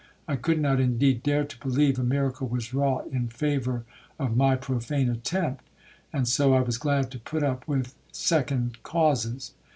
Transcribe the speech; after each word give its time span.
I 0.27 0.35
could 0.35 0.59
not 0.59 0.79
indeed 0.79 1.21
dare 1.21 1.43
to 1.45 1.59
believe 1.59 1.99
a 1.99 2.03
miracle 2.03 2.47
was 2.47 2.73
wrought 2.73 3.05
in 3.11 3.27
favour 3.27 3.83
of 4.17 4.35
my 4.35 4.55
profane 4.55 5.11
attempt, 5.11 5.63
and 6.11 6.27
so 6.27 6.55
I 6.55 6.61
was 6.61 6.79
glad 6.79 7.11
to 7.11 7.19
put 7.19 7.43
up 7.43 7.67
with 7.67 7.93
second 8.11 8.81
causes. 8.81 9.51